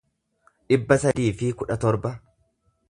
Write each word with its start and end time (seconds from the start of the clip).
dhibba 0.71 0.97
sadii 1.03 1.29
fi 1.43 1.53
kudha 1.61 1.81
torba 1.85 2.17